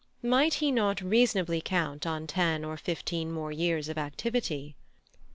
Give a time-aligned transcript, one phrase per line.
[0.23, 4.75] Might he not reasonably count on ten or fifteen more years of activity?